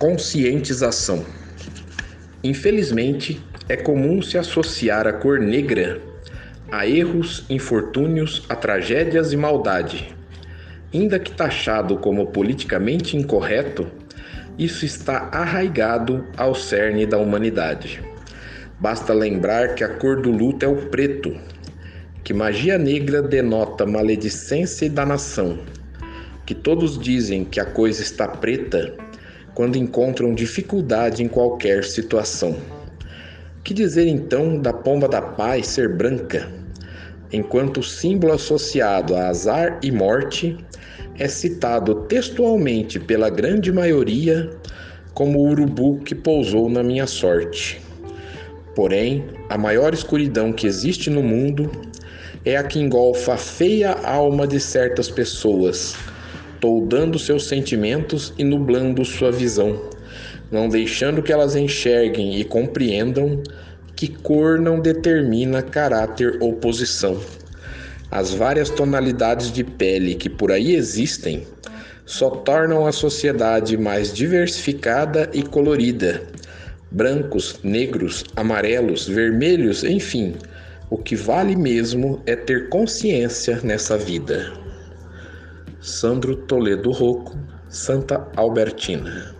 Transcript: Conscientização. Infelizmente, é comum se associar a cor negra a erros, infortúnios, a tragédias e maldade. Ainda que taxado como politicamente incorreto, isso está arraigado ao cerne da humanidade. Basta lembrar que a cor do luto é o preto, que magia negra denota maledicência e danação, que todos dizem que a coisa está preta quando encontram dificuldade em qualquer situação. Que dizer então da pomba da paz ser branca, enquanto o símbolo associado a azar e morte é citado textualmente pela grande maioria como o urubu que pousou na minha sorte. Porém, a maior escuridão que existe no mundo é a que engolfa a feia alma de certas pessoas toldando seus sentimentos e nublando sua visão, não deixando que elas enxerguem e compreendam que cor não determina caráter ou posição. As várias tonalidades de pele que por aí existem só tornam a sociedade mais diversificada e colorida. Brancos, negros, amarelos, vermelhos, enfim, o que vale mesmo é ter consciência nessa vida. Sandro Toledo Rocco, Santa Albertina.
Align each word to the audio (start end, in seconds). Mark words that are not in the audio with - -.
Conscientização. 0.00 1.26
Infelizmente, 2.42 3.44
é 3.68 3.76
comum 3.76 4.22
se 4.22 4.38
associar 4.38 5.06
a 5.06 5.12
cor 5.12 5.38
negra 5.38 6.00
a 6.72 6.86
erros, 6.86 7.44
infortúnios, 7.50 8.46
a 8.48 8.56
tragédias 8.56 9.34
e 9.34 9.36
maldade. 9.36 10.16
Ainda 10.94 11.18
que 11.18 11.30
taxado 11.30 11.98
como 11.98 12.28
politicamente 12.28 13.14
incorreto, 13.14 13.88
isso 14.58 14.86
está 14.86 15.28
arraigado 15.32 16.26
ao 16.34 16.54
cerne 16.54 17.04
da 17.04 17.18
humanidade. 17.18 18.02
Basta 18.78 19.12
lembrar 19.12 19.74
que 19.74 19.84
a 19.84 19.88
cor 19.90 20.22
do 20.22 20.30
luto 20.30 20.64
é 20.64 20.68
o 20.68 20.88
preto, 20.88 21.36
que 22.24 22.32
magia 22.32 22.78
negra 22.78 23.20
denota 23.20 23.84
maledicência 23.84 24.86
e 24.86 24.88
danação, 24.88 25.58
que 26.46 26.54
todos 26.54 26.98
dizem 26.98 27.44
que 27.44 27.60
a 27.60 27.66
coisa 27.66 28.00
está 28.00 28.26
preta 28.26 29.09
quando 29.54 29.76
encontram 29.76 30.34
dificuldade 30.34 31.22
em 31.22 31.28
qualquer 31.28 31.84
situação. 31.84 32.56
Que 33.62 33.74
dizer 33.74 34.06
então 34.06 34.58
da 34.58 34.72
pomba 34.72 35.08
da 35.08 35.20
paz 35.20 35.66
ser 35.66 35.88
branca, 35.88 36.50
enquanto 37.32 37.78
o 37.78 37.82
símbolo 37.82 38.32
associado 38.32 39.14
a 39.14 39.28
azar 39.28 39.78
e 39.82 39.90
morte 39.90 40.56
é 41.18 41.28
citado 41.28 42.06
textualmente 42.06 42.98
pela 42.98 43.28
grande 43.28 43.70
maioria 43.70 44.50
como 45.12 45.40
o 45.40 45.48
urubu 45.48 45.98
que 45.98 46.14
pousou 46.14 46.68
na 46.70 46.82
minha 46.82 47.06
sorte. 47.06 47.80
Porém, 48.74 49.24
a 49.48 49.58
maior 49.58 49.92
escuridão 49.92 50.52
que 50.52 50.66
existe 50.66 51.10
no 51.10 51.22
mundo 51.22 51.70
é 52.44 52.56
a 52.56 52.62
que 52.62 52.78
engolfa 52.78 53.34
a 53.34 53.36
feia 53.36 53.92
alma 53.92 54.46
de 54.46 54.58
certas 54.58 55.10
pessoas 55.10 55.94
toldando 56.60 57.18
seus 57.18 57.48
sentimentos 57.48 58.32
e 58.38 58.44
nublando 58.44 59.04
sua 59.04 59.32
visão, 59.32 59.90
não 60.50 60.68
deixando 60.68 61.22
que 61.22 61.32
elas 61.32 61.56
enxerguem 61.56 62.38
e 62.38 62.44
compreendam 62.44 63.42
que 63.96 64.08
cor 64.08 64.58
não 64.58 64.80
determina 64.80 65.62
caráter 65.62 66.36
ou 66.40 66.52
posição. 66.54 67.20
As 68.10 68.32
várias 68.32 68.68
tonalidades 68.68 69.52
de 69.52 69.62
pele 69.62 70.14
que 70.14 70.28
por 70.28 70.50
aí 70.50 70.74
existem 70.74 71.46
só 72.04 72.28
tornam 72.28 72.86
a 72.86 72.92
sociedade 72.92 73.76
mais 73.76 74.12
diversificada 74.12 75.30
e 75.32 75.42
colorida. 75.42 76.22
Brancos, 76.90 77.60
negros, 77.62 78.24
amarelos, 78.34 79.06
vermelhos, 79.06 79.84
enfim, 79.84 80.34
o 80.90 80.98
que 80.98 81.14
vale 81.14 81.54
mesmo 81.54 82.20
é 82.26 82.34
ter 82.34 82.68
consciência 82.68 83.60
nessa 83.62 83.96
vida. 83.96 84.59
Sandro 85.82 86.36
Toledo 86.36 86.92
Rocco, 86.92 87.38
Santa 87.66 88.30
Albertina. 88.36 89.39